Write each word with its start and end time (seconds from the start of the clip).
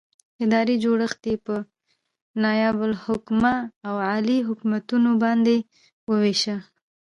ادارې 0.43 0.75
جوړښت 0.83 1.21
یې 1.29 1.35
په 1.45 1.55
نائب 2.41 2.77
الحکومه 2.89 3.55
او 3.87 3.95
اعلي 4.09 4.37
حکومتونو 4.47 5.11
باندې 5.23 5.55
وویشه. 6.09 6.55